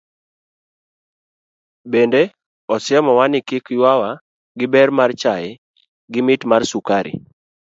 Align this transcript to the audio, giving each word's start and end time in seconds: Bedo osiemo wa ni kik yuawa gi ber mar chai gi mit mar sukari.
Bedo 1.91 2.21
osiemo 2.73 3.11
wa 3.19 3.25
ni 3.31 3.39
kik 3.47 3.65
yuawa 3.77 4.09
gi 4.57 4.65
ber 4.73 4.89
mar 4.97 5.11
chai 5.21 5.45
gi 6.11 6.19
mit 6.27 6.41
mar 6.49 6.61
sukari. 6.71 7.13